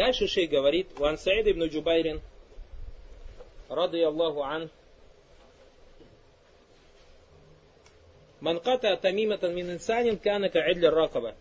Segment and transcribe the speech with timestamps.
[0.00, 2.22] Дальше шей говорит, «Ван Саид ибн Джубайрин,
[3.68, 4.70] рады Аллаху ан,
[8.40, 11.34] Манката тамиматан мин инсанин кана ка'идля ракаба».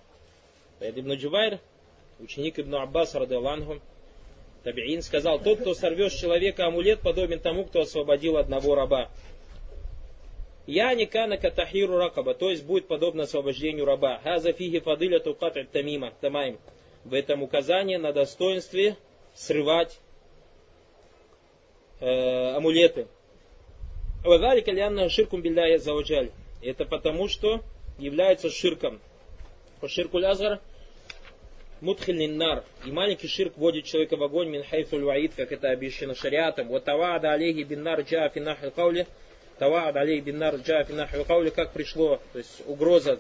[0.80, 1.60] Саид ибн Джубайр,
[2.20, 3.80] ученик ибн Аббас, рады Аллаху,
[4.66, 9.10] Табиин сказал, тот, кто сорвет с человека амулет, подобен тому, кто освободил одного раба.
[10.68, 14.20] Я не кана катахиру ракаба, то есть будет подобно освобождению раба.
[14.22, 16.60] Хаза фиги фадыля тукат тамима, тамаим.
[17.06, 18.98] В этом указание на достоинстве
[19.34, 20.00] срывать
[22.00, 23.08] э, амулеты.
[25.10, 25.44] Ширкум.
[26.62, 27.62] Это потому, что
[27.98, 29.00] является ширком.
[29.88, 30.60] Ширкуль азгар
[31.82, 32.64] мудхилин нар.
[32.86, 36.68] И маленький ширк вводит человека в огонь мин хайфуль ваид, как это обещано шариатом.
[36.68, 39.08] Вот тавада алейхи бин нар джа финахи каули.
[39.58, 43.20] Таваад алей бин нар джа финахи каули, как пришло, то есть угроза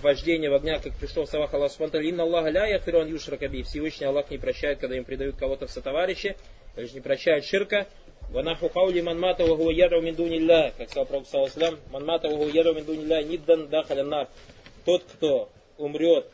[0.00, 3.62] вождения в огня, как пришло в словах Аллаха Субтитры, «Инна Аллаха ля яхфирон юшракаби».
[3.62, 6.36] Всевышний Аллах не прощает, когда им предают кого-то в сотоварищи,
[6.76, 7.86] же не прощает ширка.
[8.30, 12.84] Ванаху каули манмата ваху ядру мин дунилля, как сказал Пророк Саласлам, манмата ваху ядру мин
[12.84, 14.28] дунилля, ниддан дахаля нар.
[14.84, 16.26] Тот, кто умрет,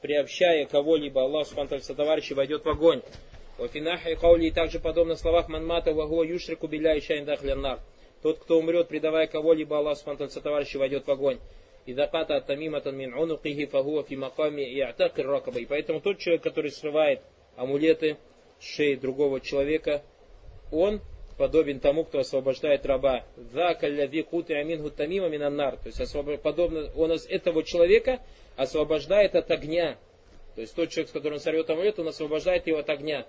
[0.00, 3.02] приобщая кого-либо Аллаху Субтитры сотоварищи, войдет в огонь.
[3.58, 7.80] Вафинахи каули также подобно словах манмата ваху юшрику билля и шайн дахаля нар.
[8.22, 11.38] Тот, кто умрет, предавая кого-либо Аллаху Субтитры сотоварищи, войдет в огонь.
[11.86, 15.60] «Ида ката тамиматан мин онукихи фагуа фи маками и атак ракаба».
[15.60, 17.20] И поэтому тот человек, который срывает
[17.56, 18.16] амулеты
[18.58, 20.02] с шеи другого человека,
[20.72, 21.00] он
[21.36, 23.24] подобен тому, кто освобождает раба.
[23.34, 23.40] То
[25.84, 26.02] есть
[26.42, 28.20] подобно он из этого человека
[28.56, 29.98] освобождает от огня.
[30.54, 33.26] То есть тот человек, с которым он сорвет амулет, он освобождает его от огня.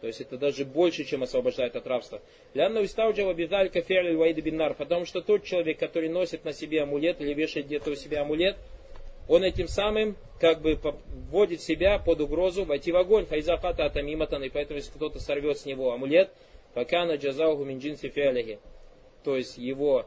[0.00, 2.20] То есть это даже больше, чем освобождает от рабства.
[2.54, 4.74] Лянна устауджава бидалька фи'ль ваида биннар.
[4.74, 8.56] Потому что тот человек, который носит на себе амулет или вешает где-то у себя амулет,
[9.28, 10.78] он этим самым как бы
[11.30, 13.26] вводит себя под угрозу войти в огонь.
[13.26, 14.42] Файзахата атамиматан.
[14.44, 16.30] И поэтому, если кто-то сорвет с него амулет,
[16.74, 18.60] факана джазауху минджинси фи'ляхи.
[19.24, 20.06] То есть его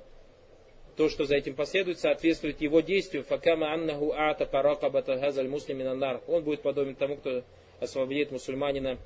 [0.96, 3.24] то, что за этим последует, соответствует его действию.
[3.24, 7.44] Факама аннаху ата паракабата газаль муслимина Он будет подобен тому, кто
[7.80, 8.98] освободит мусульманина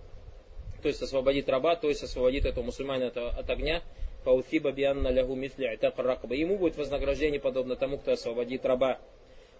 [0.82, 3.82] то есть освободит раба, то есть освободит этого мусульманина от, от огня,
[4.24, 6.36] фаутиба бианна лягу митля ракаба.
[6.36, 9.00] Ему будет вознаграждение подобно тому, кто освободит раба.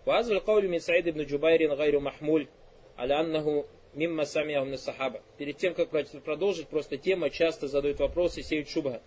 [0.06, 2.48] Вазаль каулю мин Саид ибн Джубайрин гайру махмуль,
[2.98, 5.22] аля аннаху мимма самиаху сахаба.
[5.38, 5.90] Перед тем, как
[6.24, 9.02] продолжить, просто тема часто задают вопросы, сеют шубха.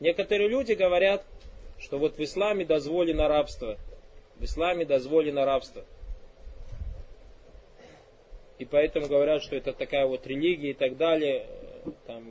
[0.00, 1.24] Некоторые люди говорят,
[1.78, 3.76] что вот в исламе дозволено рабство.
[4.36, 5.84] В исламе дозволено рабство.
[8.58, 11.46] И поэтому говорят, что это такая вот религия и так далее.
[12.06, 12.24] Там,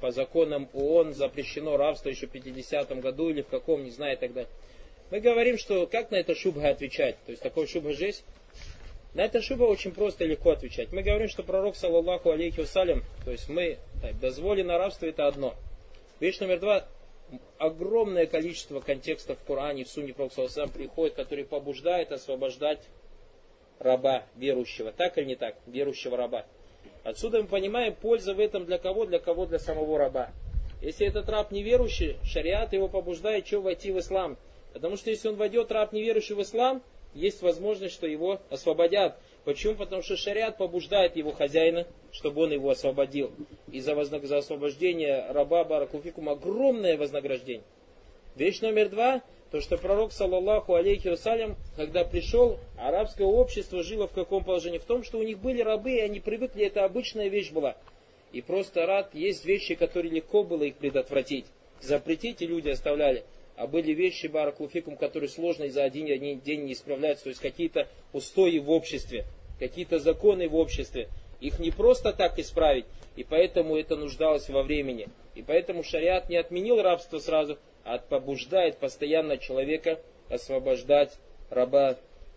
[0.00, 4.20] по законам ООН запрещено рабство еще в 50-м году или в каком, не знаю, и
[4.20, 4.50] так далее.
[5.10, 7.16] Мы говорим, что как на это шубха отвечать?
[7.26, 8.24] То есть такой шубха же есть?
[9.14, 10.90] На это шуба очень просто и легко отвечать.
[10.90, 15.54] Мы говорим, что пророк, саллаллаху алейхи вассалям, то есть мы, так, дозволено рабство это одно.
[16.18, 16.88] Вещь номер два,
[17.58, 22.80] огромное количество контекстов в Коране, в Сунне Пророка приходит, который побуждает освобождать
[23.78, 24.92] раба верующего.
[24.92, 25.56] Так или не так?
[25.66, 26.46] Верующего раба.
[27.04, 29.06] Отсюда мы понимаем, польза в этом для кого?
[29.06, 29.46] Для кого?
[29.46, 30.30] Для самого раба.
[30.80, 34.36] Если этот раб неверующий, шариат его побуждает что войти в ислам.
[34.72, 36.82] Потому что если он войдет, раб неверующий в ислам,
[37.14, 39.16] есть возможность, что его освободят.
[39.44, 39.74] Почему?
[39.74, 43.32] Потому что шариат побуждает его хозяина, чтобы он его освободил.
[43.70, 44.24] И за, вознаг...
[44.24, 47.64] за освобождение раба Баракуфикум огромное вознаграждение.
[48.34, 49.22] Вещь номер два.
[49.52, 54.78] То, что пророк, саллаллаху алейхи вассалям, когда пришел, арабское общество жило в каком положении?
[54.78, 57.76] В том, что у них были рабы, и они привыкли, это обычная вещь была.
[58.32, 61.44] И просто рад, есть вещи, которые легко было их предотвратить.
[61.82, 63.24] Запретить и люди оставляли.
[63.56, 66.06] А были вещи, баракулфикум, которые сложно и за один,
[66.40, 67.24] день не исправляются.
[67.24, 69.26] То есть какие-то устои в обществе,
[69.58, 71.10] какие-то законы в обществе.
[71.42, 72.86] Их не просто так исправить,
[73.16, 75.08] и поэтому это нуждалось во времени.
[75.34, 81.18] И поэтому шариат не отменил рабство сразу, а побуждает постоянно человека освобождать
[81.50, 81.96] раба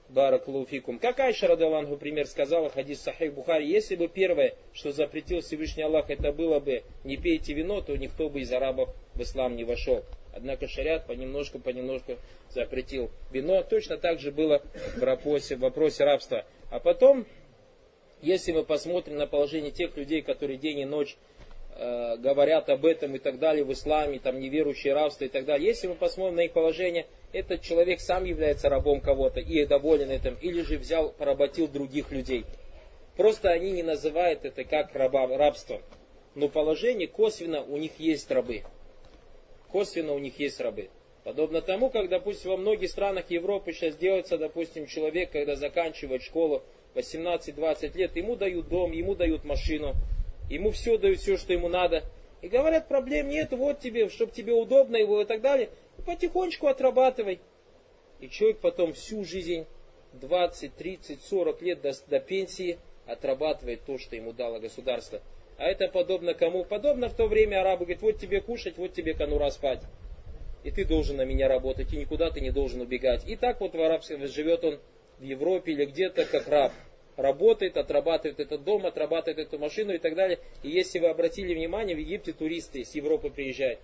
[0.09, 0.99] Бараклуфикум.
[0.99, 6.09] Как Айша Радалангу пример сказала, хадис Сахих Бухари, если бы первое, что запретил Всевышний Аллах,
[6.09, 10.03] это было бы не пейте вино, то никто бы из арабов в ислам не вошел.
[10.33, 12.17] Однако шариат понемножку, понемножку
[12.49, 13.63] запретил вино.
[13.63, 14.61] Точно так же было
[14.95, 16.45] в вопросе, в вопросе рабства.
[16.69, 17.25] А потом,
[18.21, 21.15] если мы посмотрим на положение тех людей, которые день и ночь
[21.77, 25.67] Э, говорят об этом и так далее в исламе, там неверующие рабство и так далее.
[25.67, 30.37] Если мы посмотрим на их положение, этот человек сам является рабом кого-то и доволен этим,
[30.41, 32.45] или же взял, поработил других людей.
[33.17, 35.81] Просто они не называют это как раба, рабство.
[36.33, 38.61] Но положение косвенно у них есть рабы.
[39.69, 40.89] Косвенно у них есть рабы.
[41.25, 46.63] Подобно тому, как, допустим, во многих странах Европы сейчас делается, допустим, человек, когда заканчивает школу,
[46.93, 49.93] 18-20 лет, ему дают дом, ему дают машину,
[50.49, 52.03] ему все дают, все, что ему надо.
[52.41, 55.69] И говорят, проблем нет, вот тебе, чтобы тебе удобно его и так далее.
[55.97, 57.39] И потихонечку отрабатывай.
[58.19, 59.65] И человек потом всю жизнь,
[60.13, 65.21] 20, 30, 40 лет до, до пенсии, отрабатывает то, что ему дало государство.
[65.57, 66.65] А это подобно кому?
[66.65, 69.81] Подобно в то время арабы говорят, вот тебе кушать, вот тебе конура спать.
[70.63, 73.27] И ты должен на меня работать, и никуда ты не должен убегать.
[73.27, 74.79] И так вот в арабском живет он
[75.19, 76.71] в Европе или где-то как раб.
[77.17, 80.39] Работает, отрабатывает этот дом, отрабатывает эту машину и так далее.
[80.63, 83.79] И если вы обратили внимание, в Египте туристы с Европы приезжают.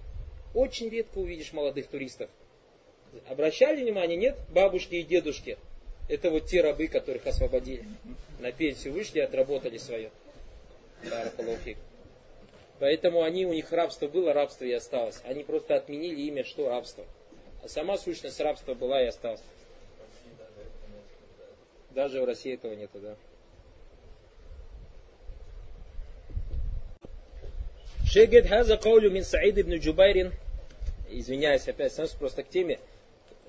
[0.54, 2.30] Очень редко увидишь молодых туристов.
[3.28, 4.38] Обращали внимание, нет?
[4.50, 5.58] Бабушки и дедушки.
[6.10, 7.86] Это вот те рабы, которых освободили.
[8.40, 10.12] На пенсию вышли, отработали свое.
[12.80, 15.22] Поэтому они, у них рабство было, рабство и осталось.
[15.24, 17.06] Они просто отменили имя, что рабство.
[17.64, 19.42] А сама сущность рабства была и осталась.
[21.94, 23.16] Даже в России этого нету, да.
[28.06, 30.34] Шегет хаза каулю мин Саид ибн Джубайрин.
[31.10, 32.80] Извиняюсь, опять становится просто к теме.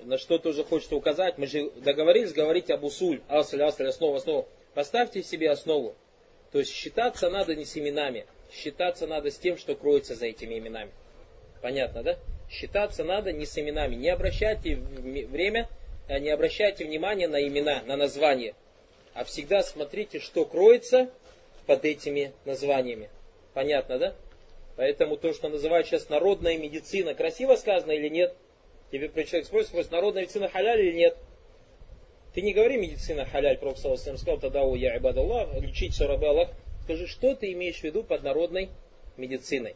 [0.03, 1.37] На что тоже хочется указать.
[1.37, 3.21] Мы же договорились говорить об усуль.
[3.27, 4.45] Асль, асль, основа, основа.
[4.73, 5.95] Поставьте себе основу.
[6.51, 8.25] То есть считаться надо не с именами.
[8.51, 10.91] Считаться надо с тем, что кроется за этими именами.
[11.61, 12.17] Понятно, да?
[12.49, 13.95] Считаться надо не с именами.
[13.95, 15.69] Не обращайте время
[16.09, 18.55] не обращайте внимания на имена, на названия,
[19.13, 21.09] а всегда смотрите, что кроется
[21.65, 23.09] под этими названиями.
[23.53, 24.15] Понятно, да?
[24.75, 28.35] Поэтому то, что называют сейчас народная медицина, красиво сказано или нет?
[28.91, 31.17] Тебе человек спросит, спросит, народная медицина халяль или нет?
[32.33, 36.49] Ты не говори медицина халяль, Пророк сказал, тогда у я ибадаллах, лечить все рабы Аллах.
[36.83, 38.69] Скажи, что ты имеешь в виду под народной
[39.17, 39.75] медициной?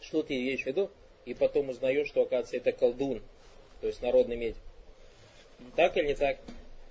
[0.00, 0.90] Что ты имеешь в виду?
[1.24, 3.22] И потом узнаешь, что, оказывается, это колдун,
[3.80, 4.62] то есть народный медик.
[5.76, 6.38] Так или не так?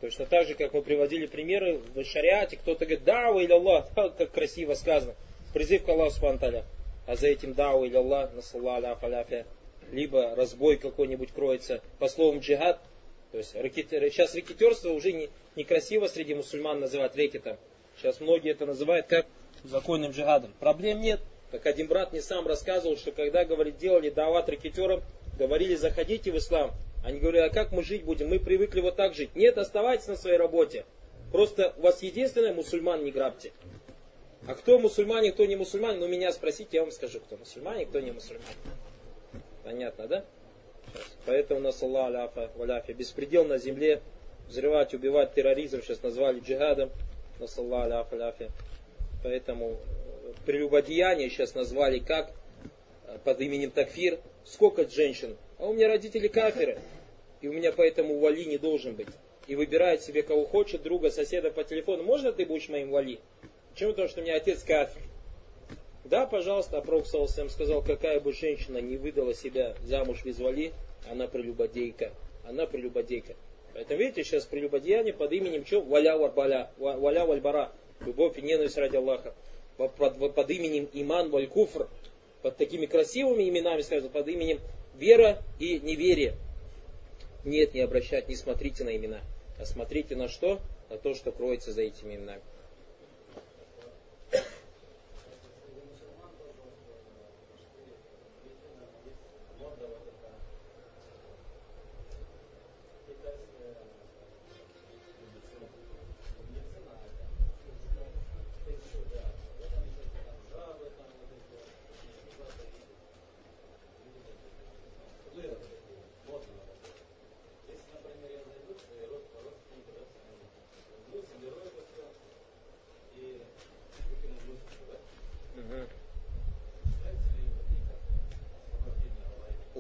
[0.02, 4.32] Точно так же, как мы приводили примеры в шариате, кто-то говорит, дау или Аллах, как
[4.32, 5.16] красиво сказано,
[5.54, 6.64] призыв к Аллаху Субтитры
[7.06, 9.46] а за этим дау или Аллах, насалла аляфа
[9.92, 12.80] либо разбой какой-нибудь кроется, по словам джихад,
[13.32, 17.58] то есть рэкетер, сейчас рэкетерство уже не, некрасиво среди мусульман называть рэкетом.
[17.98, 19.26] Сейчас многие это называют как
[19.64, 20.54] законным джихадом.
[20.60, 21.20] Проблем нет.
[21.52, 25.02] Как один брат мне сам рассказывал, что когда, говорит, делали дават рэкетерам,
[25.38, 26.72] говорили, заходите в ислам,
[27.04, 28.30] они говорили, а как мы жить будем?
[28.30, 29.36] Мы привыкли вот так жить.
[29.36, 30.86] Нет, оставайтесь на своей работе.
[31.32, 33.52] Просто у вас единственное, мусульман не грабьте.
[34.48, 38.00] А кто мусульманин, кто не мусульманин, ну меня спросите, я вам скажу, кто мусульманин, кто
[38.00, 38.48] не мусульманин.
[39.64, 40.26] Понятно, да?
[41.26, 44.02] Поэтому нас Аллах аляфа, валяфа, беспредел на земле,
[44.48, 46.90] взрывать, убивать терроризм, сейчас назвали джихадом,
[47.40, 48.48] нас Аллах аляфа, аляфа.
[49.24, 52.32] Поэтому э, прелюбодеяние сейчас назвали как?
[53.06, 54.20] Э, под именем Такфир.
[54.46, 56.80] Сколько женщин а у меня родители каферы,
[57.42, 59.08] и у меня поэтому вали не должен быть.
[59.48, 62.04] И выбирает себе кого хочет, друга, соседа по телефону.
[62.04, 63.20] Можно ты будешь моим вали?
[63.74, 63.92] Почему?
[63.92, 65.02] Потому что у меня отец кафир.
[66.06, 70.72] Да, пожалуйста, а Пророк Салсам сказал, какая бы женщина не выдала себя замуж без вали,
[71.10, 72.12] она прелюбодейка.
[72.48, 73.36] Она прелюбодейка.
[73.74, 75.82] Поэтому видите, сейчас прелюбодеяние под именем что?
[75.82, 77.72] Валя вальбаля, валя вальбара.
[78.00, 79.36] Любовь и ненависть ради Аллаха.
[79.78, 81.88] Под, под, под именем Иман валькуфр.
[82.42, 84.60] Под такими красивыми именами, скажем, под именем
[85.00, 86.36] Вера и неверие.
[87.46, 89.22] Нет, не обращать, не смотрите на имена,
[89.58, 90.60] а смотрите на что?
[90.90, 92.42] На то, что кроется за этими именами.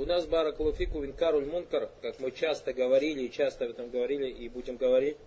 [0.10, 4.76] Нас баракулуфику винкаруль мункар, как мы часто говорили и часто об этом говорили и будем
[4.76, 5.18] говорить,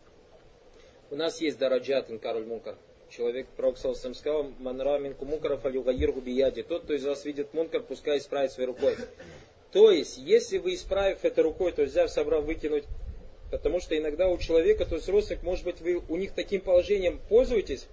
[1.11, 2.77] у нас есть дараджат инкаруль мункар.
[3.09, 6.63] Человек, пророк Салсам сказал, манра минку мункаров алюгаир бияди.
[6.63, 8.97] Тот, кто из вас видит мункар, пускай исправит своей рукой.
[9.71, 12.85] То есть, если вы исправив это рукой, то есть взяв, собрав, выкинуть,
[13.53, 17.21] потому что иногда у человека, то есть родственник, может быть, вы у них таким положением
[17.29, 17.87] пользуетесь,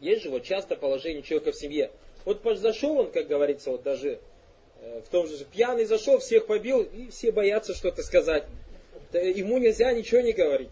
[0.00, 1.90] есть же вот часто положение человека в семье.
[2.24, 4.18] Вот зашел он, как говорится, вот даже
[5.04, 8.44] в том же, пьяный зашел, всех побил, и все боятся что-то сказать.
[9.12, 10.70] Ему нельзя ничего не говорить.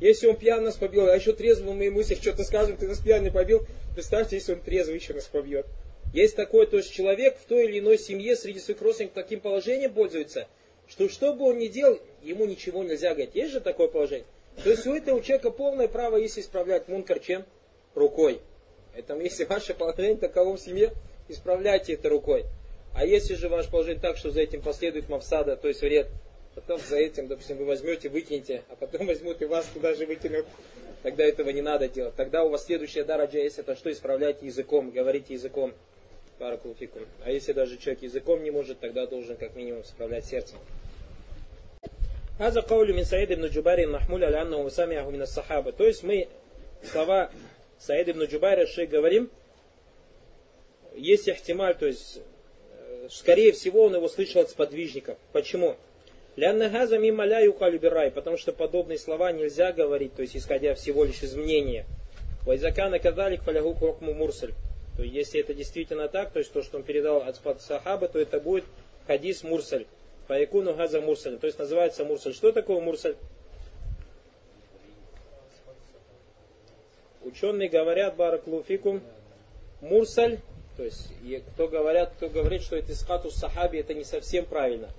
[0.00, 2.98] Если он пьян нас побил, а еще трезвым мы ему если что-то скажем, ты нас
[2.98, 5.66] пьяный побил, представьте, если он трезвый еще нас побьет.
[6.12, 9.92] Есть такой, то есть человек в той или иной семье среди своих родственников таким положением
[9.92, 10.48] пользуется,
[10.86, 13.34] что что бы он ни делал, ему ничего нельзя говорить.
[13.34, 14.26] Есть же такое положение?
[14.62, 17.44] То есть у этого человека полное право есть исправлять мункар чем?
[17.94, 18.40] Рукой.
[18.92, 20.92] Поэтому если ваше положение таково в семье,
[21.28, 22.44] исправляйте это рукой.
[22.96, 26.08] А если же ваше положение так, что за этим последует мавсада, то есть вред,
[26.54, 30.46] потом за этим, допустим, вы возьмете, выкинете, а потом возьмут и вас туда же выкинут,
[31.02, 32.14] тогда этого не надо делать.
[32.16, 35.74] Тогда у вас следующая дараджа есть, это что исправляйте языком, говорите языком.
[36.38, 37.02] Баракулфикум.
[37.22, 40.58] А если даже человек языком не может, тогда должен как минимум справлять сердцем.
[42.38, 45.72] Хаза каулю мин Саид ибн Джубари махмуль аля аннаху самиаху сахаба.
[45.72, 46.28] То есть мы
[46.82, 47.30] слова
[47.78, 49.30] Саид ибн Джубайра шей говорим,
[50.94, 52.20] есть ихтималь, то есть
[53.10, 55.18] скорее всего он его слышал от сподвижников.
[55.32, 55.76] Почему?
[56.36, 57.40] Лянна газа мимо ля
[58.10, 61.86] потому что подобные слова нельзя говорить, то есть исходя всего лишь из мнения.
[62.44, 64.52] Вайзакана кадалик фалягу хукму мурсаль.
[64.96, 68.18] То есть если это действительно так, то есть то, что он передал от сахаба, то
[68.18, 68.64] это будет
[69.06, 69.86] хадис мурсаль.
[70.28, 71.38] Фаякуну газа мурсаль.
[71.38, 72.34] То есть называется мурсаль.
[72.34, 73.16] Что такое мурсаль?
[77.22, 79.00] Ученые говорят, бараклуфикум,
[79.80, 80.38] мурсаль,
[80.76, 81.08] то есть
[81.54, 84.90] кто говорят, кто говорит, что это искатус сахаби, это не совсем правильно.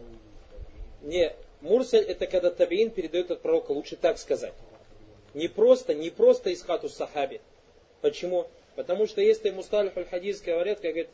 [1.03, 4.53] Не, мурсаль это когда табиин передает от пророка, лучше так сказать.
[5.33, 7.41] Не просто, не просто из хату сахаби.
[8.01, 8.47] Почему?
[8.75, 11.09] Потому что если мусталих аль-хадис говорят, как говорит,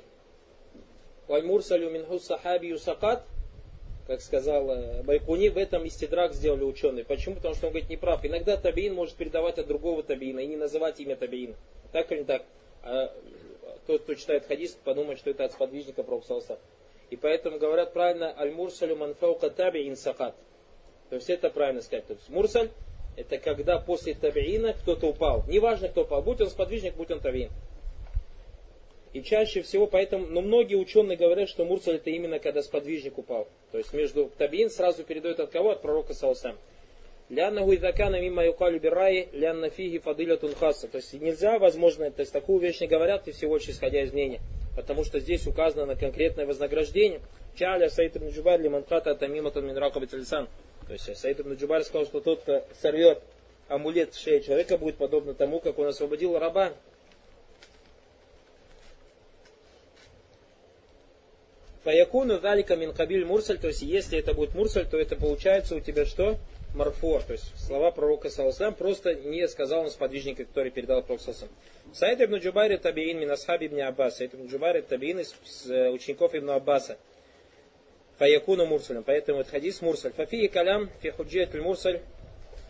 [1.28, 3.26] валь мурсалю минху сахаби юсакат,
[4.08, 7.06] как сказал э, Байкуни, в этом истидрак сделали ученые.
[7.06, 7.36] Почему?
[7.36, 8.26] Потому что он говорит неправ.
[8.26, 11.56] Иногда табиин может передавать от другого табиина и не называть имя табиина.
[11.94, 12.44] Так или не так?
[13.88, 16.58] Тот, кто читает хадис, подумает, что это от сподвижника Пророка
[17.10, 20.36] и поэтому говорят правильно аль-мурсалю манфаука таби инсакат.
[21.12, 22.08] То есть это правильно сказать.
[22.08, 22.72] То есть мурсаль
[23.16, 25.44] это когда после табиина кто-то упал.
[25.48, 26.24] Неважно, кто упал.
[26.24, 27.52] Будь он сподвижник, будь он табиин.
[29.14, 33.48] И чаще всего, поэтому, но многие ученые говорят, что мурсаль это именно когда сподвижник упал.
[33.72, 35.70] То есть между табиин сразу передает от кого?
[35.70, 36.58] От пророка Саусам.
[37.34, 40.88] Ляннаху идакана мимо юкалю бирай, лянна фиги фадыля тунхаса.
[40.88, 44.14] То есть нельзя, возможно, то есть такую вещь не говорят, и всего лишь исходя из
[44.14, 44.40] мнения
[44.76, 47.22] потому что здесь указано на конкретное вознаграждение.
[47.56, 50.48] Чаля Саид ибн Джубар лиманхата тамиматун мин ракабит То
[50.90, 53.22] есть Саид ибн Джубар сказал, что тот, кто сорвет
[53.68, 56.74] амулет в шее человека, будет подобно тому, как он освободил раба.
[61.84, 65.82] Фаякуну далика мин кабиль мурсаль, то есть если это будет мурсаль, то это получается у
[65.82, 66.38] тебя что?
[66.74, 71.50] Марфор, то есть слова пророка Саласам просто не сказал он сподвижника, который передал пророк Саласам.
[71.94, 74.18] Саид ибн Джубайр табиин мин асхаби ибн Аббас.
[74.18, 75.36] Саид ибн Джубайр табиин из
[75.70, 76.98] э, учеников ибн Аббаса.
[78.18, 79.04] Фаякуну мурсалем.
[79.04, 80.14] Поэтому это хадис мурсаль.
[80.14, 82.02] Фафии калям фи худжият мурсаль.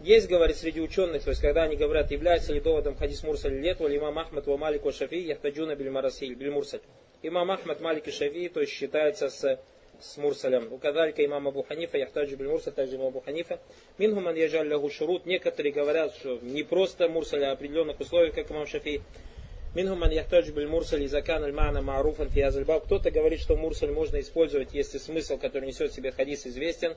[0.01, 3.79] Есть, говорит, среди ученых, то есть когда они говорят, является ли доводом хадис мурсаль лет,
[3.79, 6.81] или имам Ахмад ва Малик ва Шафи, яхтаджуна биль марасиль, биль мурсаль.
[7.21, 9.59] Имам Ахмад, Малик и Шафи, то есть считается с
[10.03, 10.71] с мурсалем.
[10.71, 13.59] У кадалька имам Абу Ханифа, яхтаджу биль мурсаль, также имам Абу Ханифа.
[13.97, 15.25] Мингуман яжаль лягу шурут.
[15.25, 19.01] Некоторые говорят, что не просто мурсаль, а определенных условиях, как имам Шафи.
[19.75, 22.85] Мингуман яхтаджу биль мурсаль, изакан аль мана маруфан фиазальбаб.
[22.85, 26.95] Кто-то говорит, что мурсаль можно использовать, если смысл, который несет в себе хадис, известен.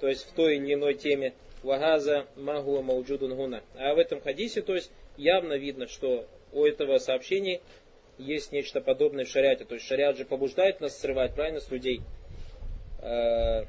[0.00, 1.32] То есть в той или иной теме.
[1.62, 3.62] Вагаза магуа мауджудун гуна.
[3.76, 7.60] А в этом хадисе, то есть явно видно, что у этого сообщения
[8.18, 9.64] есть нечто подобное в шариате.
[9.64, 12.00] То есть шариат же побуждает нас срывать, правильно, с людей
[13.02, 13.64] э,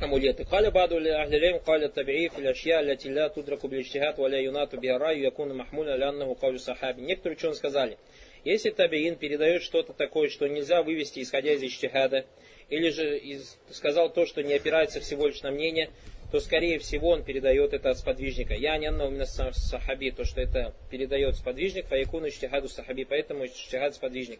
[0.00, 0.44] амулеты.
[0.44, 5.54] Халя баду ли ахлилем, халя табии, филяшья, ля тилля, тудраку билиштихат, валя юнату биараю, якуна
[5.54, 7.00] махмуля, ляннаху каулю сахаби.
[7.02, 7.98] Некоторые ученые сказали,
[8.44, 12.24] если табиин передает что-то такое, что нельзя вывести, исходя из иштихада,
[12.68, 15.90] или же из, сказал то, что не опирается всего лишь на мнение,
[16.31, 18.53] то скорее всего он передает это от сподвижника.
[18.53, 23.95] Я не анна именно сахаби, то что это передает сподвижник, фаякуну иштихаду сахаби, поэтому иштихад
[23.95, 24.39] сподвижник.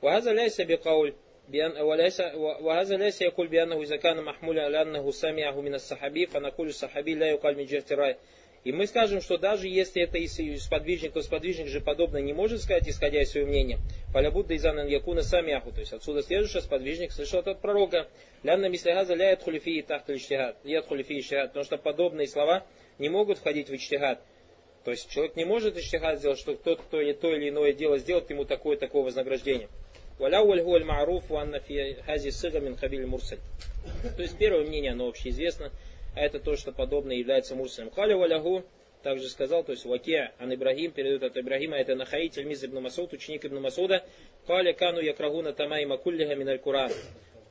[0.00, 1.14] Вахаза ляйса бикауль,
[1.52, 7.26] وهذا ليس يقول بأنه إذا كان محمولا على أنه سمعه من الصحابي فنقول الصحابي لا
[7.26, 8.16] يقال من جهة الرأي
[8.65, 12.63] и мы скажем, что даже если это из сподвижник, то сподвижник же подобно не может
[12.63, 13.77] сказать, исходя из своего мнения.
[14.11, 15.71] Фалябудда изанан якуна самяху.
[15.71, 18.07] То есть отсюда следует, что сподвижник слышал от пророка.
[18.41, 20.55] Лянна мислягаза ля хулифии иштихад.
[20.63, 21.49] Яд хулифии иштихад.
[21.49, 22.65] Потому что подобные слова
[22.97, 24.19] не могут входить в иштихад.
[24.83, 28.31] То есть человек не может иштихад сделать, что тот, кто то или иное дело сделает,
[28.31, 29.69] ему такое-такое вознаграждение.
[34.17, 35.71] То есть первое мнение, оно общеизвестно.
[36.15, 37.91] А это то, что подобное является мурсалем.
[37.91, 38.63] Халя валягу,
[39.03, 43.13] также сказал, то есть Вакия Ан Ибрагим, передает от Ибрагима, это Нахаи, Тельмиз ибн Масуд,
[43.13, 44.03] ученик ибн Масуда,
[44.47, 46.91] Халя Кану Якрагуна Тамай Макуллиха Миналь Куран.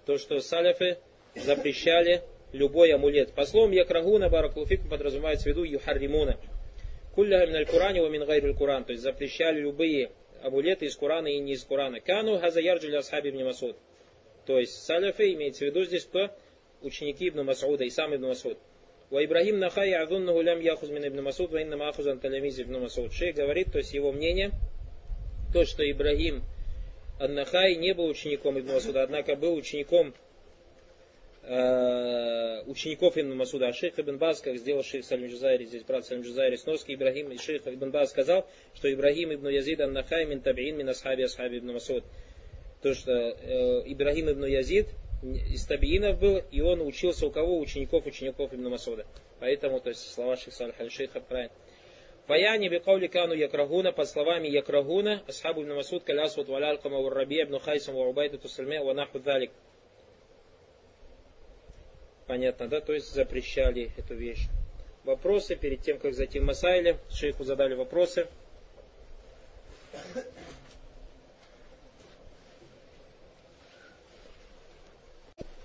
[0.07, 0.99] То, что саляфы
[1.37, 3.33] запрещали любой амулет.
[3.35, 6.39] По словам Якрагуна, Баракулфикум подразумевается в виду Юхарримуна.
[7.15, 8.85] Кулляха Миналь Курани ва Мин Куран.
[8.85, 10.11] То есть запрещали любые
[10.43, 12.01] амулеты из Курана и не из Курана.
[12.01, 13.77] Кану Газаярджи Асхаби ибн Масуд.
[14.47, 16.31] То есть саляфы имеется в виду здесь кто?
[16.85, 18.59] Ученики Ибн Масуда и сам Ибн Масуд.
[19.11, 23.13] Ва Ибрагим Нахай Адуннаху лям яхуз мин ибн Масуд, ва инна махузан талямиз ибн Масуд.
[23.13, 24.51] Шейх говорит, то есть его мнение,
[25.53, 26.43] то, что Ибрагим
[27.19, 30.15] Аннахай не был учеником Ибн Масуда, однако был учеником
[31.43, 33.69] э, учеников Ибн Масуда.
[33.69, 37.31] А шейх Ибн Баз, как сделал шейх Салим Джузайри, здесь брат Салим Джузайри Сноский, Ибрагим,
[37.31, 41.59] и шейх Ибн Баз сказал, что Ибрагим Ибн Язид Аннахай мин табиин мин асхаби асхаби
[41.59, 42.03] Ибн Масуд.
[42.83, 44.89] То, что э, Ибрагим Ибн Язид
[45.33, 47.59] из табиинов был, и он учился у кого?
[47.59, 49.07] Учеников, учеников Ибн Масуда.
[49.41, 51.53] Поэтому, то есть, слова шейх Салих Аль-Шейха правильно.
[52.27, 57.95] Фаяни бикаули кану якрагуна, под словами якрагуна, асхабу ибн Масуд, калясват валялкама, варраби, ибн Хайсам,
[57.95, 59.51] варубайта, тусальме, ванаху далик.
[62.27, 62.81] Понятно, да?
[62.81, 64.49] То есть запрещали эту вещь.
[65.05, 66.99] Вопросы перед тем, как зайти в Масайле.
[67.11, 68.27] Шейху задали вопросы.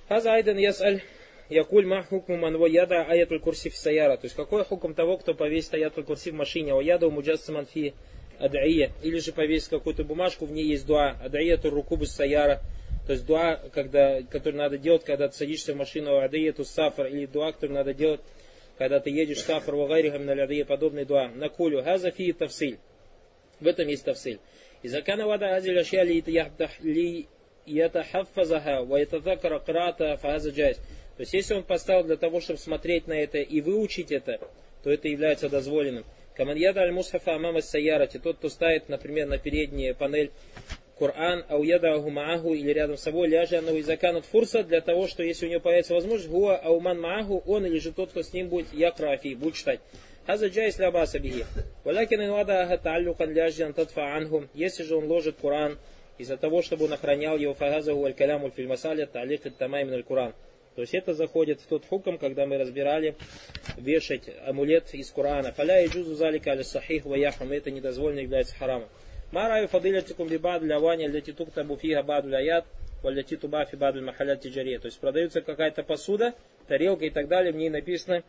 [0.09, 1.03] Хаза айдан ясаль
[1.49, 4.17] якуль ма хукму манво яда аятуль курси в саяра.
[4.17, 7.51] То есть какой хуком того, кто повесит аятуль курсив в машине, а яда у муджаса
[7.51, 7.93] манфи
[8.39, 8.91] адаия.
[9.03, 12.59] Или же повесит какую-то бумажку, в ней есть дуа, адаия ту рукубу саяра.
[13.05, 17.05] То есть дуа, когда, который надо делать, когда ты садишься в машину, адаия ту сафар,
[17.05, 18.21] или дуа, который надо делать,
[18.79, 21.27] когда ты едешь сафар, вагайрихам на адаия, подобный дуа.
[21.27, 22.79] На кулю, газафи тавсиль.
[23.59, 24.39] В этом есть тавсиль.
[24.81, 26.23] И закана вода азиля шья ли
[27.69, 30.77] ятахаффазаха это ятадакара кратаха фаза джайз.
[31.17, 34.39] То есть, если он поставил для того, чтобы смотреть на это и выучить это,
[34.83, 36.05] то это является дозволенным.
[36.35, 38.17] Каманьяда аль-мусхафа амама саярати.
[38.17, 40.31] Тот, кто ставит, например, на переднюю панель
[40.97, 45.23] Коран, ауяда агумаагу или рядом с собой, ляжа ану и заканут фурса, для того, что
[45.23, 48.49] если у него появится возможность, гуа ауман маагу, он или же тот, кто с ним
[48.49, 49.79] будет, якрафи, будет читать.
[50.25, 51.17] Хаза джайс лябаса
[54.53, 55.77] Если же он ложит Коран,
[56.19, 60.35] из-за того, чтобы он охранял его фагазаху аль-каляму фильмасаля, талик тамаймин аль-Куран.
[60.75, 63.15] То есть это заходит в тот хуком, когда мы разбирали
[63.77, 65.51] вешать амулет из Корана.
[65.51, 67.51] Фаля и джузу залика аля сахих ваяхам.
[67.51, 68.87] Это недозволено является харамом.
[69.31, 72.65] Мараю фадилятикум бибад для ваня для титук табуфига баду аят
[73.03, 74.79] валяти тубафи баду махалят тиджаре.
[74.79, 76.33] То есть продается какая-то посуда,
[76.67, 78.23] тарелка и так далее, в ней написано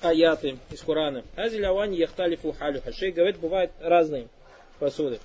[0.00, 1.24] аяты из Корана.
[1.36, 2.82] Азиль авани яхталифу халю.
[2.92, 4.28] Шей говорит, бывают разные
[4.78, 5.18] посуды.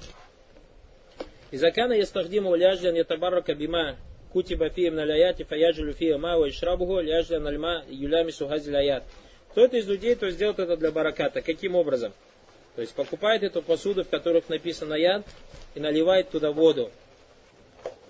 [1.51, 3.95] Изакана ястахдиму ляжлян ятабаррака бима
[4.33, 9.03] кутиба фием наляяти фаяджелю фия ма ва ишрабуху ляжля нальма юлями сухази лаят.
[9.51, 11.41] Кто-то из людей то сделает это для бараката.
[11.41, 12.13] Каким образом?
[12.75, 15.25] То есть покупает эту посуду, в которых написано яд,
[15.73, 16.91] и наливает туда воду.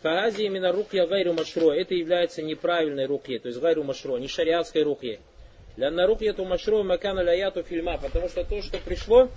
[0.02, 1.72] Фагази именно рукья гайру машро.
[1.72, 5.20] Это является неправильной рукьей, то есть гайру машро, не шариатской рукьей.
[5.76, 9.30] Для на рукья ту машро макана ляяту фильма, потому что то, что пришло,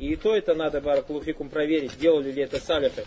[0.00, 3.04] и то это надо баракулуфикум проверить, делали ли это салифы.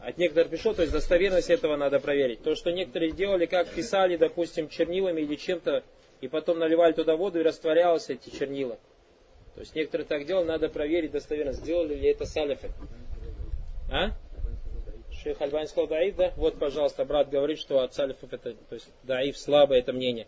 [0.00, 2.42] От некоторых пришло, то есть достоверность этого надо проверить.
[2.42, 5.82] То, что некоторые делали, как писали, допустим, чернилами или чем-то,
[6.20, 8.78] и потом наливали туда воду и растворялось эти чернила.
[9.54, 12.70] То есть некоторые так делали, надо проверить достоверность, сделали ли это салифы.
[13.90, 14.10] А?
[15.10, 16.32] Шейх Альбани сказал даиф, да?
[16.36, 20.26] Вот, пожалуйста, брат говорит, что от салифов это, то есть даиф слабое это мнение.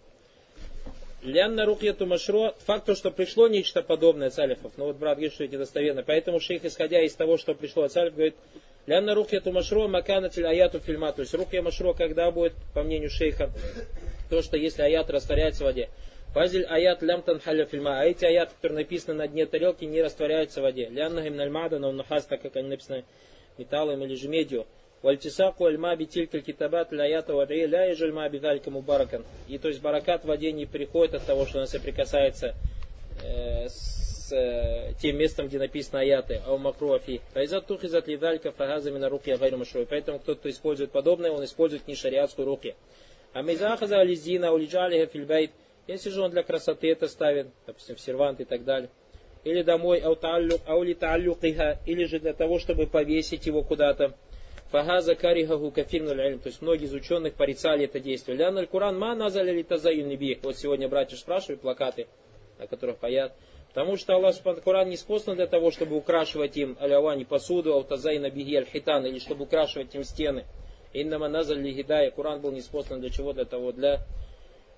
[1.22, 4.72] Лянна рухьяту машро, факт то, что пришло нечто подобное от салифов.
[4.76, 6.02] Но вот брат говорит, что эти достоверно.
[6.02, 8.37] Поэтому шейх, исходя из того, что пришло от салифов, говорит,
[8.87, 11.12] Лянна рухьяту машро маканатель аяту фильма.
[11.12, 13.50] То есть рухья машро, когда будет, по мнению шейха,
[14.31, 15.88] то, что если аят растворяется в воде.
[16.33, 18.00] Фазиль аят лямтан халя фильма.
[18.00, 20.88] А эти аяты, которые написаны на дне тарелки, не растворяются в воде.
[20.88, 23.05] Лянна гим нальмада, но нахас, так как они написаны
[23.59, 24.66] металлом или же медью.
[25.06, 29.24] Вальтисаку альма битилькаль китабат лаята вадри ля ежальма бидалька мубаракан.
[29.46, 32.56] И то есть баракат в воде не приходит от того, что она соприкасается
[33.22, 37.20] э, с э, тем местом, где написано аяты, ау макруафи.
[37.34, 39.86] Файзат тухизат лидалька фагаза мина рукья гайру машруй.
[39.86, 42.74] Поэтому кто-то использует подобное, он использует не шариатскую рухи.
[43.32, 45.52] А мизахаза ализина улиджалиха фильбайт.
[45.86, 48.90] Если же он для красоты это ставит, допустим, в сервант и так далее.
[49.44, 54.16] Или домой, аулиталюкиха, или же для того, чтобы повесить его куда-то.
[54.76, 56.38] Фагаза карихаху кафирнуль ильм.
[56.38, 58.36] То есть многие из ученых порицали это действие.
[58.36, 62.08] Лян Куран ма назали ли тазаюн Вот сегодня братья спрашивают плакаты,
[62.58, 63.32] на которых паят.
[63.68, 68.28] Потому что Аллах Коран не способен для того, чтобы украшивать им алявани посуду, аутазай на
[68.28, 70.44] биги аль-хитан, или чтобы украшивать им стены.
[70.92, 72.10] Иннама назаль ли гидая.
[72.10, 73.32] Коран был не способен для чего?
[73.32, 74.02] Для того, для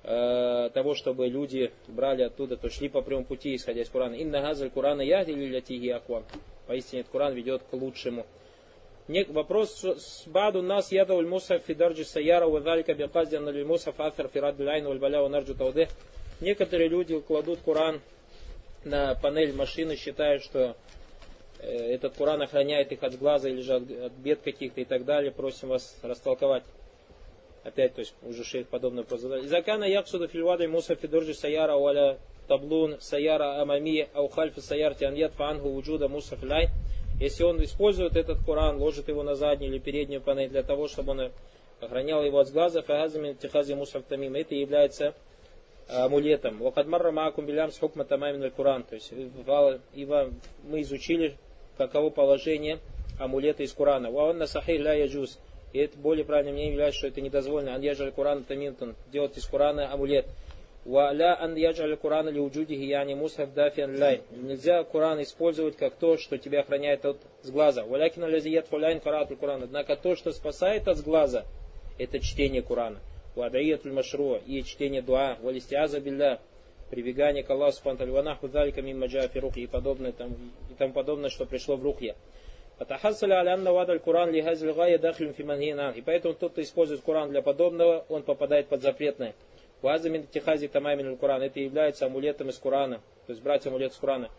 [0.04, 4.14] э, того, чтобы люди брали оттуда, то шли по прямому пути, исходя из Корана.
[4.14, 6.24] Инна газаль Корана яхди ли лятиги аквам.
[6.68, 8.26] Поистине Коран ведет к лучшему.
[9.08, 14.90] Вопрос с баду нас ядау мусаф фидарджи саяра вадалька биказди на мусаф афер фирад лайну
[14.90, 15.88] вальбаля нарджу тауде.
[16.40, 18.02] Некоторые люди кладут Коран
[18.84, 20.76] на панель машины считают, что
[21.60, 25.32] э, этот Куран охраняет их от глаза или же от, бед каких-то и так далее.
[25.32, 26.64] Просим вас растолковать.
[27.64, 29.42] Опять, то есть уже шейх подобное просто.
[29.48, 36.08] Закана яксуда фильвада муса фидуржи саяра уаля таблун саяра амами аухальфи саяр тианьят фангу вуджуда
[36.08, 36.68] муса филай.
[37.20, 41.12] Если он использует этот Коран, ложит его на заднюю или переднюю панель для того, чтобы
[41.12, 41.32] он
[41.80, 44.34] охранял его от глаза, фагазами тихази мусаф тамим.
[44.34, 45.14] Это является
[45.88, 46.58] амулетом.
[46.58, 47.78] Вакадмарра маакум билям с
[48.08, 48.84] тамамин Куран.
[48.84, 51.36] То есть мы изучили,
[51.76, 52.78] каково положение
[53.18, 54.10] амулета из Курана.
[54.10, 55.38] Ваанна сахих ля яджуз.
[55.72, 57.74] И это более правильным мнением является, что это недозволено.
[57.74, 58.94] Ан яджаль Куран таминтон.
[59.12, 60.26] Делать из Курана амулет.
[60.88, 64.22] Ва ля ан яджаль Куран ли уджудихи яни мусхаф дафиан лай.
[64.30, 67.84] Нельзя Куран использовать как то, что тебя охраняет от сглаза.
[67.84, 69.64] Валякин алязият фуляйн каратуль Куран.
[69.64, 71.44] Однако то, что спасает от сглаза,
[71.98, 73.00] это чтение Курана.
[73.36, 75.36] Вадаиятуль машруа и чтение дуа.
[75.42, 76.40] Валистиаза билля
[76.88, 80.32] прибегание к Аллаху Субтитры Ванаху Залика Мимма Джафи Рухи и подобное там,
[80.70, 82.16] и тому подобное, что пришло в Рухье.
[82.78, 85.92] Фатахасаля аля анна вада Куран ли газль гая дахлим фимангинан.
[85.92, 89.34] И поэтому тот, кто использует Куран для подобного, он попадает под запретное.
[89.81, 91.41] Ваза мин тихази тамамин Куран.
[91.41, 93.01] Это является амулетом из Курана.
[93.25, 94.29] То есть брать амулет из Курана.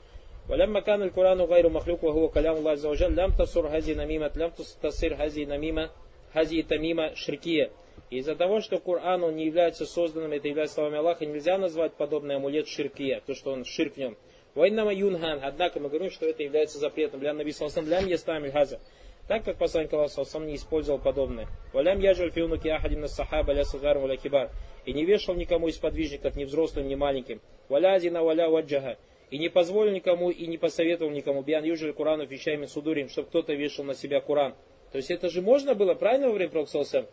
[0.49, 4.53] ولما كان القرآن غير مخلوق وهو كلام الله عز وجل لم تصر هذه نميمة لم
[4.83, 5.91] تصير هذه نميمة
[6.33, 7.71] هذه تميمة شركية
[8.11, 12.37] из-за того, что Коран он не является созданным, это является словами Аллаха, нельзя назвать подобный
[12.37, 14.17] амулет ширкия, то, что он ширк в нем.
[14.55, 17.21] Вайнама юнхан, однако мы говорим, что это является запретом.
[17.21, 18.81] Для Наби Салсам, для Мьястамиль Газа.
[19.30, 21.48] Так как посланник Аллаха Салсам не использовал подобное.
[21.72, 24.50] Валям яджаль фиунуки ахадим на сахаба ля сагару ля кибар.
[24.88, 27.40] И не вешал никому из подвижников, ни взрослым, ни маленьким.
[27.70, 28.98] Валя азина валя ваджаха.
[29.30, 31.44] И не позволил никому и не посоветовал никому.
[31.44, 34.56] Биан юджаль Курану вещами судурим, чтобы кто-то вешал на себя Куран.
[34.92, 37.06] То есть это же можно было, правильно во время Пророка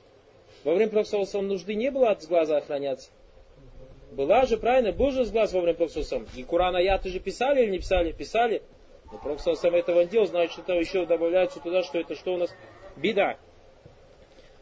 [0.65, 3.11] Во время Пророка нужды не было от глаза охраняться.
[4.13, 7.73] Была же, правильно, был же сглаз во время Пророка И Куран аяты же писали или
[7.73, 8.13] не писали?
[8.13, 8.63] Писали.
[9.11, 12.55] Но Пророк этого не делал, значит, это еще добавляется туда, что это что у нас?
[12.97, 13.39] Беда.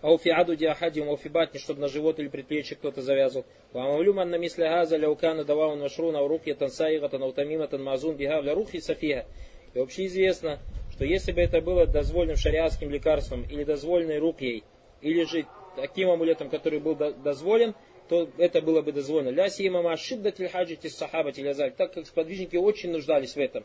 [0.03, 3.47] Ауфи аду диахадим, ауфи батни, чтобы на живот или предплечье кто-то завязывал.
[3.73, 9.25] Вамавлюман на мисля газа ляукана давал машруна урухья тансаигата наутамиматан мазун бига для рухи сафига.
[9.73, 10.59] И вообще известно,
[10.93, 14.65] что если бы это было дозволенным шариатским лекарством или дозволенной рукьей,
[15.01, 17.75] или же таким амулетом, который был дозволен,
[18.09, 19.31] то это было бы дозволено.
[19.31, 21.73] Ля сима ашиддатиль хаджити сахаба тилязаль.
[21.73, 23.65] Так как сподвижники очень нуждались в этом.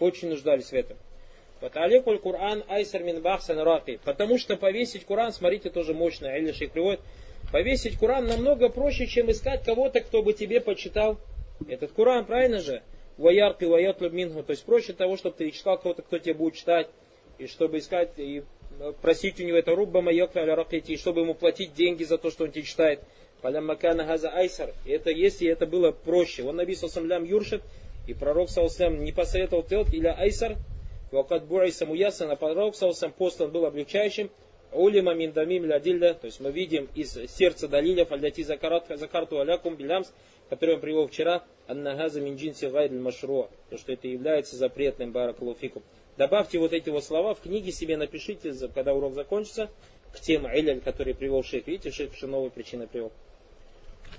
[0.00, 0.96] Очень нуждались в этом.
[1.60, 3.98] Ваталикуль Кур'ан айсар мин бахсан раки.
[4.04, 6.26] Потому что повесить Кур'ан, смотрите, тоже мощно.
[6.36, 7.00] Или шейх приводит.
[7.52, 11.18] Повесить Кур'ан намного проще, чем искать кого-то, кто бы тебе почитал.
[11.68, 12.82] Этот Кур'ан, правильно же?
[13.16, 14.42] Ваярки, ваятлю мингу.
[14.44, 16.88] То есть проще того, чтобы ты читал кого-то, кто тебе будет читать.
[17.38, 18.42] И чтобы искать и
[19.00, 22.52] просить у него это рубба майокна и чтобы ему платить деньги за то, что он
[22.52, 23.00] тебе читает.
[23.42, 24.74] Паляммакана газа айсар.
[24.86, 26.42] Это если это было проще.
[26.42, 27.62] Он написал самлям юршит,
[28.08, 30.56] и пророк Саусам не посоветовал делать или айсар,
[31.12, 34.30] вакат буайса муясан, а пророк Саусам послан был облегчающим,
[34.72, 40.10] улима миндамим лядилля, то есть мы видим из сердца далиля, фальдати закарту алякум билямс,
[40.48, 45.82] который он привел вчера, аннагаза минджинси гайдль машро, то что это является запретным баракалуфикум.
[46.16, 49.70] Добавьте вот эти вот слова в книге себе напишите, когда урок закончится,
[50.12, 51.66] к тем иляль, которые привел шейх.
[51.66, 53.12] Видите, шейх еще новые причины привел.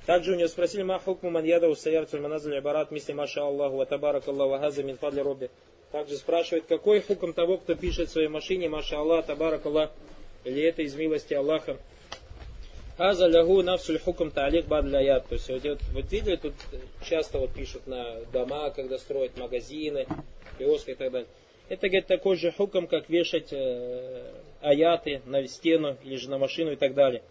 [0.09, 3.85] Также у него спросили, ма хукму ман яда усаяр тульманазаль абарат мисли маша Аллаху ва
[3.85, 5.51] Аллаху газа мин фадли робби.
[5.91, 9.91] Также спрашивает, какой хукм того, кто пишет в своей машине маша Аллах, табарак Аллах,
[10.45, 11.77] или это из милости Аллаха.
[12.97, 15.27] Аза лягу нафсуль хукм таалик бадляят.
[15.27, 16.55] То есть вот, вот, видели, тут
[17.07, 20.07] часто вот пишут на дома, когда строят магазины,
[20.57, 21.27] киоски и так далее.
[21.67, 24.23] Это, говорит, такой же хукм, как вешать э,
[24.59, 27.21] аяты на стену или же на машину и так далее.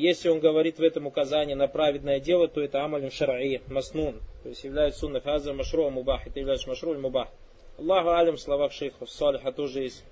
[0.00, 4.18] Если он говорит в этом указании на праведное дело, то это амаль шараи, маснун.
[4.42, 6.26] То есть является сунна фаза машру мубах.
[6.26, 7.28] Это является машру мубах.
[7.76, 10.02] Аллаху алим в словах шейха Салиха тоже есть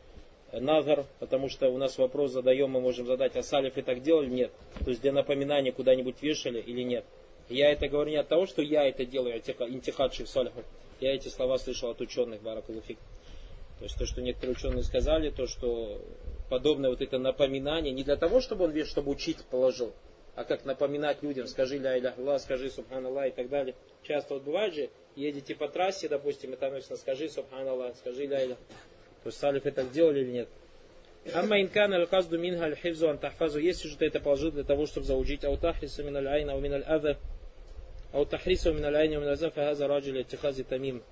[0.52, 4.28] назар, потому что у нас вопрос задаем, мы можем задать, а салифы так делали?
[4.28, 4.52] Нет.
[4.84, 7.06] То есть для напоминания куда-нибудь вешали или нет.
[7.48, 10.66] Я это говорю не от того, что я это делаю, а интихад шейх Салихов.
[11.00, 12.98] Я эти слова слышал от ученых, Баракулуфик.
[13.78, 15.98] То есть то, что некоторые ученые сказали, то, что
[16.48, 19.92] подобное вот это напоминание, не для того, чтобы он весь, чтобы учить положил,
[20.34, 23.74] а как напоминать людям, скажи ля иля Аллах, скажи субханаллах и так далее.
[24.02, 28.44] Часто вот бывает же, едете по трассе, допустим, и там написано, скажи субханаллах, скажи ля
[28.44, 28.54] иля.
[29.22, 30.48] То есть салифы так делали или нет?
[31.34, 34.64] Амма инкан аль казду минха аль хивзу ан тахфазу, если же ты это положил для
[34.64, 37.18] того, чтобы заучить аутахрису мин аль айна, мин аль ада,
[38.12, 41.02] аутахрису мин аль айна, мин аль аза, фахаза раджили тихази тамим.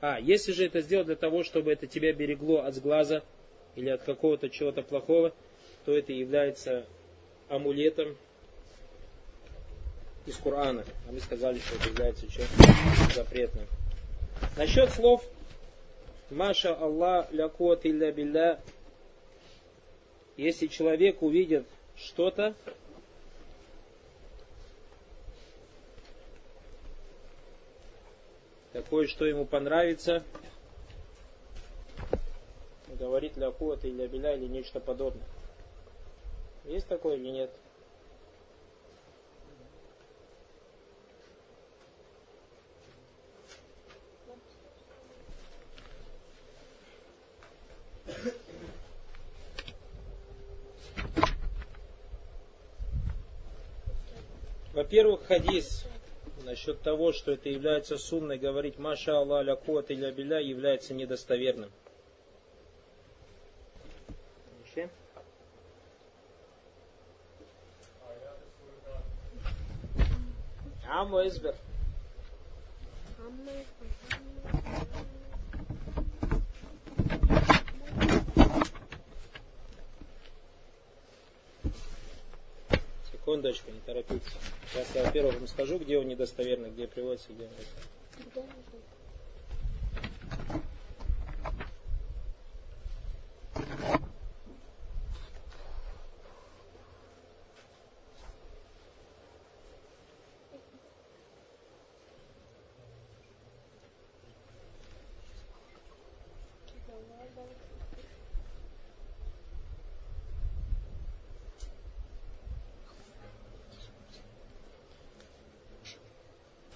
[0.00, 3.22] А, если же это сделать для того, чтобы это тебя берегло от сглаза
[3.76, 5.32] или от какого-то чего-то плохого,
[5.84, 6.86] то это является
[7.48, 8.16] амулетом
[10.26, 10.84] из Корана.
[11.08, 12.44] А мы сказали, что это является чем
[13.14, 13.66] запретным.
[14.56, 15.24] Насчет слов
[16.30, 18.60] Маша Аллах ля кот илля билля
[20.36, 22.54] если человек увидит что-то,
[28.72, 30.22] такое, что ему понравится,
[32.96, 35.26] говорит ля куата или абиля или нечто подобное.
[36.64, 37.50] Есть такое или нет?
[54.72, 55.86] Во-первых, хадис
[56.44, 61.70] насчет того, что это является сунной, говорить Маша Аллах ля куат или абиля является недостоверным.
[85.56, 88.44] Скажу, где он недостоверный, где приводится, где он.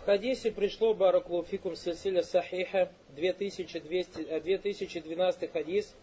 [0.10, 5.96] хадисе пришло Бараклуфикум Сильсиля Сахиха 2200, 2012 хадис.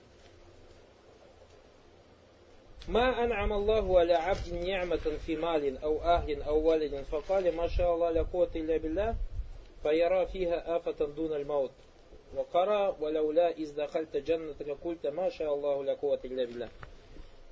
[2.88, 7.94] ما أنعم الله على عبد نعمة في مال أو أهل أو والد فقال ما شاء
[7.94, 9.16] الله لا قوة إلا بالله
[9.82, 11.70] فيرى فيها آفة دون الموت
[12.36, 16.68] وقرأ ولولا إذ دخلت جنتك قلت ما شاء الله لا قوة إلا بالله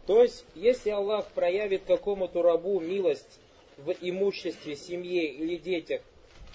[0.06, 3.38] То есть, если Аллах проявит какому-то рабу милость
[3.78, 6.00] в имуществе, семье или детях,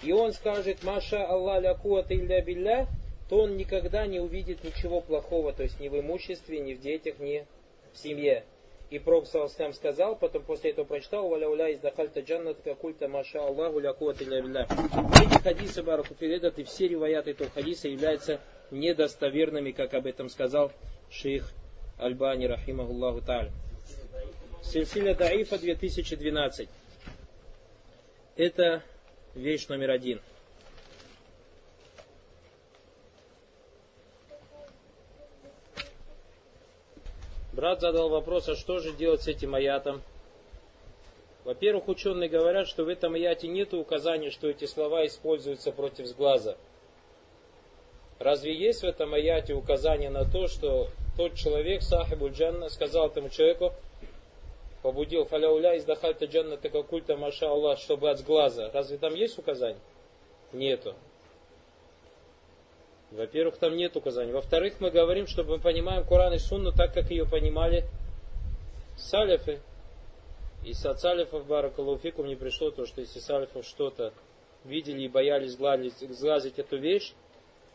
[0.03, 2.87] и он скажет «Маша Аллах ля куата илля билля»,
[3.29, 7.19] то он никогда не увидит ничего плохого, то есть ни в имуществе, ни в детях,
[7.19, 7.45] ни
[7.93, 8.43] в семье.
[8.89, 13.39] И Пророк Саласлам сказал, потом после этого прочитал, «Валя уля из дахальта джаннат какульта маша
[13.39, 14.67] Аллаху ля куата илля билля».
[14.67, 20.73] Эти хадисы Баракуфир, этот и все риваяты этого хадиса являются недостоверными, как об этом сказал
[21.09, 21.53] шейх
[21.97, 23.51] Альбани, рахимахуллаху та'аля.
[24.61, 26.67] Сильсиля Даифа 2012.
[28.35, 28.83] Это
[29.35, 30.21] вещь номер один.
[37.53, 40.01] Брат задал вопрос, а что же делать с этим аятом?
[41.43, 46.55] Во-первых, ученые говорят, что в этом аяте нет указания, что эти слова используются против сглаза.
[48.19, 53.29] Разве есть в этом аяте указание на то, что тот человек, сахибу джанна, сказал этому
[53.29, 53.73] человеку,
[54.81, 58.69] побудил фаляуля из дахальта джанната какульта маша Аллах, чтобы от сглаза.
[58.73, 59.81] Разве там есть указание?
[60.53, 60.95] Нету.
[63.11, 64.31] Во-первых, там нет указаний.
[64.31, 67.85] Во-вторых, мы говорим, чтобы мы понимаем Коран и Сунну так, как ее понимали
[68.97, 69.59] салифы.
[70.63, 74.13] И с салифов Баракалуфикум не пришло то, что если салифов что-то
[74.63, 77.13] видели и боялись сглазить эту вещь,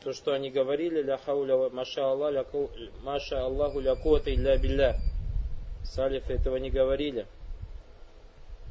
[0.02, 2.46] то, что они говорили, ля хауля маша Аллах,
[3.02, 4.96] маша Аллаху ля куата илля билля.
[5.90, 7.26] Салифы этого не говорили.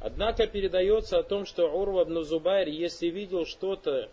[0.00, 4.08] Однако передается о том, что Урва ибн Зубайр, если видел что-то,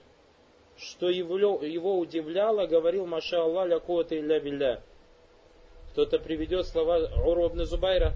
[0.77, 4.81] что его, удивляло, говорил Маша Аллах ля куата илля билля.
[5.91, 8.13] Кто-то приведет слова Урва ибн Зубайра.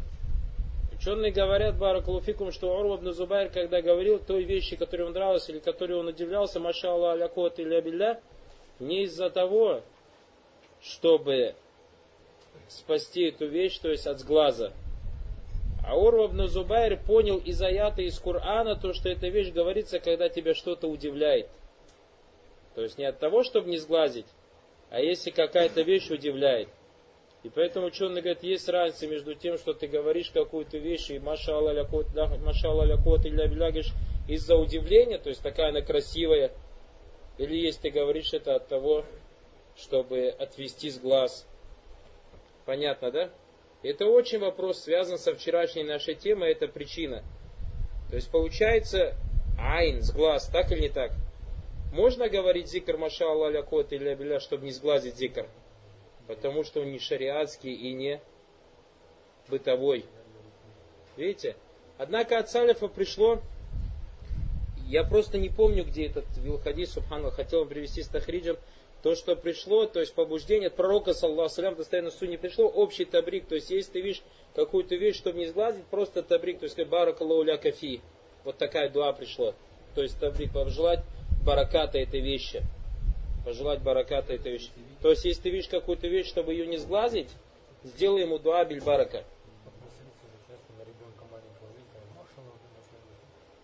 [0.98, 5.60] Ученые говорят, Баракулуфикум, что Урва ибн Зубайр, когда говорил той вещи, которой он нравилась или
[5.60, 8.22] которой он удивлялся, Маша Аллах ля куата илля билля,
[8.80, 9.82] не из-за того,
[10.82, 11.56] чтобы
[12.70, 14.74] спасти эту вещь, то есть от сглаза.
[15.86, 20.28] А Урва ибн Зубайр понял из аята из Корана то, что эта вещь говорится, когда
[20.28, 21.48] тебя что-то удивляет.
[22.76, 24.26] То есть не от того, чтобы не сглазить,
[24.90, 26.68] а если какая-то вещь удивляет.
[27.44, 31.56] И поэтому ученый говорит, есть разница между тем, что ты говоришь какую-то вещь, и маша
[31.56, 33.94] Аллах лякот или говоришь
[34.28, 36.52] из-за удивления, то есть такая она красивая,
[37.38, 39.06] или если ты говоришь это от того,
[39.78, 41.48] чтобы отвести с глаз
[42.68, 43.30] Понятно, да?
[43.82, 47.24] Это очень вопрос связан со вчерашней нашей темой, это причина.
[48.10, 49.16] То есть получается
[49.58, 51.14] айн, с глаз, так или не так?
[51.94, 55.48] Можно говорить зикр маша Аллах кот или абиля, чтобы не сглазить зикр?
[56.28, 58.22] Потому что он не шариатский и не
[59.48, 60.04] бытовой.
[61.16, 61.56] Видите?
[61.98, 63.40] Однако от Салифа пришло,
[64.88, 68.58] я просто не помню, где этот Вилхадис, Субхану, хотел привести с Тахриджем,
[69.04, 73.48] то, что пришло, то есть побуждение от пророка, саллаху салям, достоянно не пришло, общий табрик,
[73.48, 74.24] то есть если ты видишь
[74.56, 78.02] какую-то вещь, чтобы не сглазить, просто табрик, то есть баракаллаху ля кафи.
[78.44, 79.54] Вот такая дуа пришла.
[79.94, 81.04] То есть табрик, пожелать
[81.46, 82.62] бараката этой вещи.
[83.46, 84.70] Пожелать бараката этой вещи.
[85.02, 87.30] То есть если ты видишь какую-то вещь, чтобы ее не сглазить,
[87.84, 89.24] сделай ему дуа биль барака.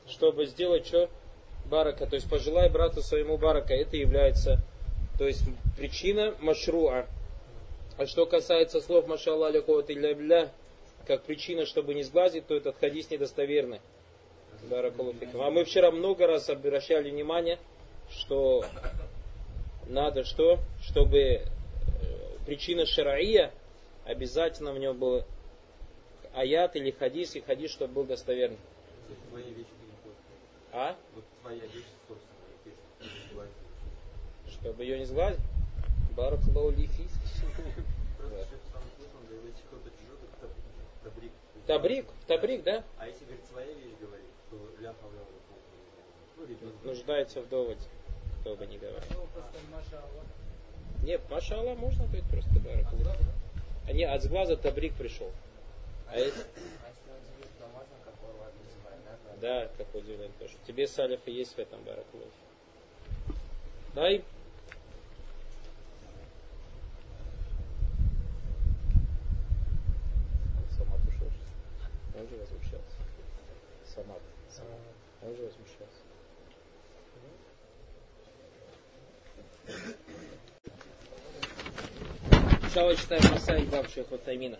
[0.08, 1.10] Чтобы сделать что?
[1.66, 2.06] Барака.
[2.06, 3.74] То есть пожелай брату своему барака.
[3.74, 4.60] Это является
[5.18, 5.44] то есть
[5.78, 7.08] причина машруа.
[7.98, 10.52] А что касается слов машалла лякот или бля,
[11.06, 13.82] как причина, чтобы не сглазить, то этот хадис недостоверный.
[14.70, 17.60] А мы вчера много раз обращали внимание,
[18.10, 18.66] что
[19.88, 20.60] надо что?
[20.82, 21.42] Чтобы э,
[22.46, 23.52] причина шараия,
[24.06, 25.24] обязательно в нем был
[26.34, 28.58] аят или хадис, и хадис, чтобы был достоверный.
[30.72, 30.96] А?
[31.14, 31.93] Вот твоя вещь
[34.64, 35.42] чтобы ее не сглазить.
[36.16, 37.12] Баракалау лифис.
[41.68, 42.84] Табрик, табрик, да?
[42.98, 44.94] А если, говорит, своя вещь говорит, то ля
[46.38, 47.82] ну, Нуждается в доводе,
[48.42, 49.28] кто бы не говорил.
[51.04, 53.18] Нет, Маша Аллах можно говорить просто Баракалау.
[53.86, 55.30] А не, от сглаза табрик пришел.
[56.08, 56.38] А это...
[59.42, 60.54] Да, как удивлен тоже.
[60.66, 62.30] Тебе салифа есть в этом Баракалау.
[63.94, 64.24] Дай.
[72.16, 72.98] Он же возмущался.
[73.86, 74.22] Самат.
[74.50, 74.80] Самат.
[75.22, 76.04] Он же возмущался.
[82.60, 84.58] Сначала читаем Масай Бабших Таймина.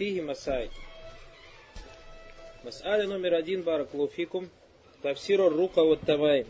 [0.00, 0.70] Фиги Масай.
[2.64, 4.48] Масаля номер один, Баракулуфикум.
[5.02, 6.46] Тавсиру рука вот тавай.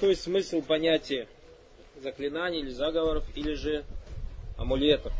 [0.00, 1.28] То есть смысл понятия
[2.02, 3.86] заклинаний или заговоров, или же
[4.58, 5.14] амулетов.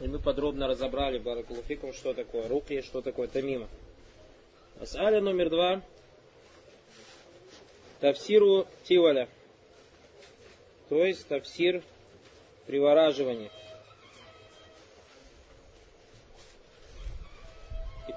[0.00, 3.68] И мы подробно разобрали Баракулуфикум, что такое руки, что такое тамима.
[4.80, 5.82] Масаля номер два.
[8.00, 9.28] Тавсиру тиваля.
[10.88, 11.82] То есть тавсир
[12.66, 13.50] привораживания.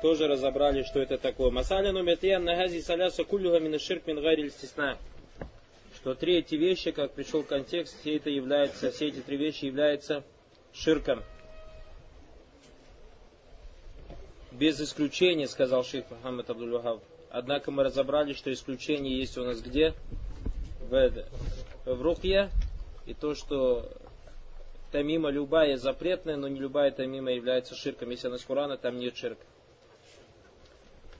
[0.01, 1.51] Тоже разобрали, что это такое.
[1.51, 4.97] Масаля номер три, нагази саляса кулюга минаширк мин гариль стесна.
[5.95, 10.23] Что три эти вещи, как пришел контекст, все это является, все эти три вещи являются
[10.73, 11.23] ширком.
[14.51, 19.93] Без исключения, сказал шейх Мухаммад Абдул Однако мы разобрали, что исключение есть у нас где?
[20.89, 21.12] В,
[21.86, 22.49] в Рухье.
[23.05, 23.91] И то, что
[24.91, 28.10] тамима любая запретная, но не любая тамима является ширком.
[28.10, 29.43] Если она с Курана, там нет ширка.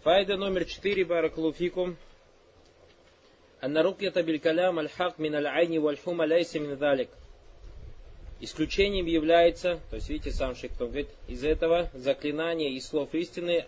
[0.08, 1.98] Файда номер четыре, баракулуфикум.
[3.60, 7.10] Анна рукьята билькалям аль-хак мин аль-айни валь-хума ляйся мин далик.
[8.40, 13.66] Исключением является, то есть видите, сам шейх говорит, из этого заклинания и слов истины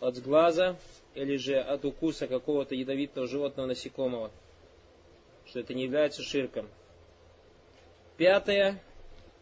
[0.00, 0.74] от сглаза
[1.14, 4.32] или же от укуса какого-то ядовитого животного насекомого.
[5.46, 6.66] Что это не является ширком.
[8.16, 8.82] Пятое.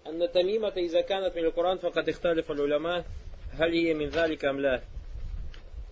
[0.04, 3.06] Аннатамимата изаканат мил Куран факат ихталиф аль-уляма
[3.56, 4.12] галия мин
[4.42, 4.84] амля.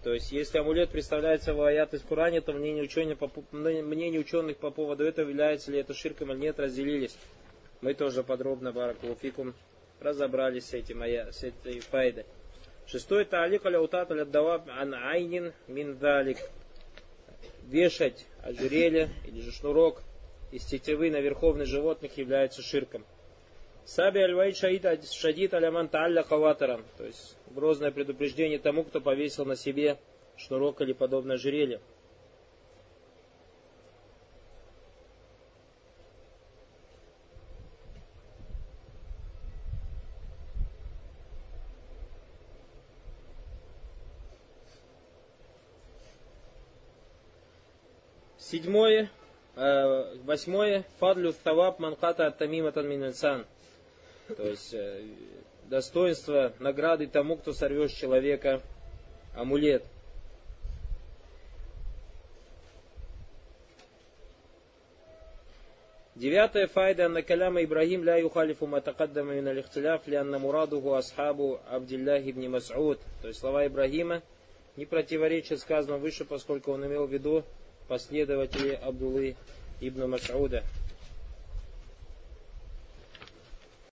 [0.03, 4.57] То есть, если амулет представляется в аят из Коране, то мнение ученых, по, мнение ученых
[4.57, 7.17] по поводу этого, является ли это ширком или нет, разделились.
[7.81, 9.55] Мы тоже подробно, Баракулуфикум,
[10.01, 12.25] разобрались с, этим, с этой файдой.
[12.87, 16.39] Шестой таалик аляутат аляддаваб ан айнин мин далик.
[17.63, 20.03] Вешать ожерелье или же шнурок
[20.51, 23.05] из тетивы на верховных животных является ширком.
[23.85, 26.23] Саби аль-Ваид шадид аляман та'алля.
[26.23, 29.99] То есть грозное предупреждение тому, кто повесил на себе
[30.37, 31.81] шнурок или подобное ожерелье.
[48.39, 49.11] Седьмое,
[49.57, 53.47] э, восьмое, фадлю таваб манката от тамиматан минальсан.
[54.29, 55.05] То есть э,
[55.69, 58.63] достоинство награды тому, кто сорвешь человека
[59.35, 59.85] амулет.
[66.15, 72.31] Девятая файда на каляма Ибрагим ля юхалифу матакаддама мин алихтиляф ля анна мурадуху асхабу Абдилляхи
[72.31, 73.01] ибн Мас'уд.
[73.23, 74.23] То есть слова Ибрагима
[74.77, 77.45] не противоречат сказанному выше, поскольку он имел в виду
[77.89, 79.37] последователей Абдулы
[79.81, 80.63] ибн Масауда.